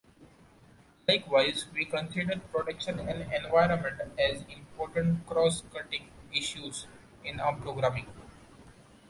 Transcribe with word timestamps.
Likewise, 1.07 1.67
we 1.75 1.85
consider 1.85 2.39
protection 2.51 2.97
and 3.07 3.31
environment 3.31 4.01
as 4.17 4.43
important 4.49 5.27
cross-cutting 5.27 6.07
issues 6.33 6.87
in 7.23 7.39
our 7.39 7.55
programming. 7.55 8.07